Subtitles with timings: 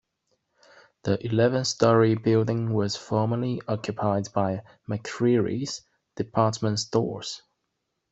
[1.03, 5.83] The eleven-story building was formerly occupied by McCreery's
[6.15, 7.43] Department Stores.